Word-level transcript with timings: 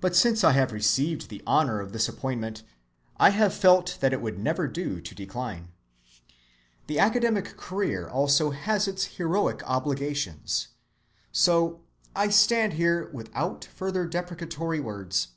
But 0.00 0.16
since 0.16 0.42
I 0.42 0.50
have 0.50 0.72
received 0.72 1.28
the 1.28 1.40
honor 1.46 1.78
of 1.80 1.92
this 1.92 2.08
appointment 2.08 2.64
I 3.18 3.30
have 3.30 3.54
felt 3.54 3.98
that 4.00 4.12
it 4.12 4.20
would 4.20 4.36
never 4.36 4.66
do 4.66 5.00
to 5.00 5.14
decline. 5.14 5.68
The 6.88 6.98
academic 6.98 7.56
career 7.56 8.08
also 8.08 8.50
has 8.50 8.88
its 8.88 9.04
heroic 9.04 9.60
obligations, 9.64 10.70
so 11.30 11.84
I 12.16 12.30
stand 12.30 12.72
here 12.72 13.08
without 13.12 13.64
further 13.64 14.08
deprecatory 14.08 14.80
words. 14.80 15.28